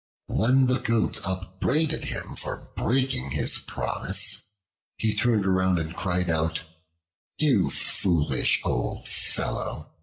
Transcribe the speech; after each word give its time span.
When 0.29 0.65
the 0.65 0.79
Goat 0.79 1.21
upbraided 1.25 2.05
him 2.05 2.35
for 2.35 2.71
breaking 2.75 3.29
his 3.29 3.59
promise, 3.59 4.41
he 4.97 5.13
turned 5.13 5.45
around 5.45 5.77
and 5.77 5.95
cried 5.95 6.27
out, 6.27 6.63
"You 7.37 7.69
foolish 7.69 8.59
old 8.63 9.07
fellow! 9.07 9.91